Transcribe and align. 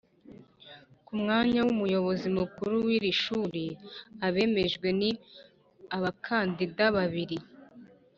Ku 1.05 1.13
mwanya 1.21 1.59
w’Umuyobozi 1.65 2.27
mukuru 2.39 2.75
w’iri 2.85 3.11
shuri, 3.21 3.65
abemejwe 4.27 4.87
ni 4.99 5.09
abakandida 5.97 6.85
babiri 6.97 7.37